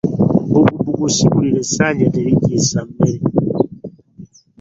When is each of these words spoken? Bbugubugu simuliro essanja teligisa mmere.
Bbugubugu 0.47 1.05
simuliro 1.15 1.57
essanja 1.63 2.05
teligisa 2.15 2.79
mmere. 2.87 3.21